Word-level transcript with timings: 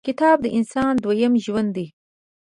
•کتاب، 0.07 0.37
د 0.43 0.47
انسان 0.57 0.93
دویم 1.03 1.33
ژوند 1.45 1.69
دی. 1.75 1.87